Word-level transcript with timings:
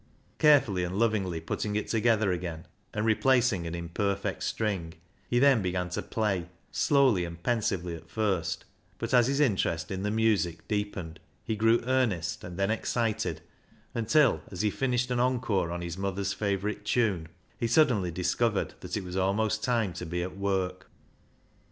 Carefully 0.39 0.83
and 0.83 0.97
lovingly 0.97 1.39
putting 1.39 1.75
it 1.75 1.87
together 1.87 2.31
again, 2.31 2.65
and 2.91 3.05
replacing 3.05 3.67
an 3.67 3.75
imperfect 3.75 4.41
string, 4.41 4.95
he 5.29 5.37
then 5.37 5.61
began 5.61 5.89
to 5.89 6.01
play, 6.01 6.47
slowly 6.71 7.23
and 7.23 7.43
pensively 7.43 7.93
at 7.93 8.09
first, 8.09 8.65
but 8.97 9.13
as 9.13 9.27
his 9.27 9.39
interest 9.39 9.91
in 9.91 10.01
the 10.01 10.09
music 10.09 10.67
deepened 10.67 11.19
he 11.43 11.55
grew 11.55 11.83
earnest 11.85 12.43
and 12.43 12.57
then 12.57 12.71
excited, 12.71 13.41
until, 13.93 14.41
as 14.49 14.61
he 14.61 14.71
finished 14.71 15.11
an 15.11 15.19
encore 15.19 15.69
on 15.69 15.81
his 15.81 15.99
mother's 15.99 16.33
favourite 16.33 16.83
tune, 16.83 17.27
he 17.59 17.67
suddenly 17.67 18.09
discovered 18.09 18.73
that 18.79 18.97
it 18.97 19.03
was 19.03 19.15
almost 19.15 19.63
time 19.63 19.93
to 19.93 20.05
be 20.07 20.23
at 20.23 20.35
work. 20.35 20.89